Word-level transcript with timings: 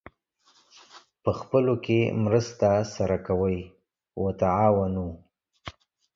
پخپلو 1.23 1.75
کې 1.85 1.99
مرسته 2.23 2.69
سره 2.95 3.17
کوئ: 3.27 3.59
وتعاونوا 4.21 5.09